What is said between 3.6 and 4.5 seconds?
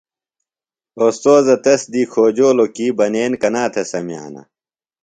تھےۡ سمِیانہ؟